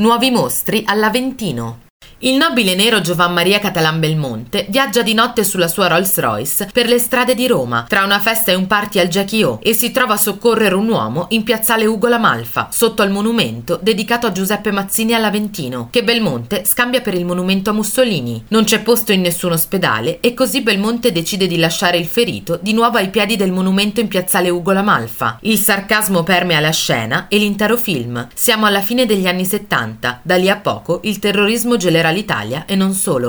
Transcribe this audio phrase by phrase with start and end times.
[0.00, 1.89] Nuovi mostri all'Aventino.
[2.22, 6.86] Il nobile nero Giovan Maria Catalan Belmonte viaggia di notte sulla sua Rolls Royce per
[6.86, 9.90] le strade di Roma, tra una festa e un party al Jackie O, e si
[9.90, 14.32] trova a soccorrere un uomo in piazzale Ugo La Malfa, sotto al monumento dedicato a
[14.32, 18.44] Giuseppe Mazzini all'Aventino, che Belmonte scambia per il monumento a Mussolini.
[18.48, 22.74] Non c'è posto in nessun ospedale e così Belmonte decide di lasciare il ferito di
[22.74, 25.38] nuovo ai piedi del monumento in piazzale Ugo La Malfa.
[25.40, 28.28] Il sarcasmo permea la scena e l'intero film.
[28.34, 32.74] Siamo alla fine degli anni 70, da lì a poco il terrorismo gelerà l'Italia e
[32.74, 33.28] non solo.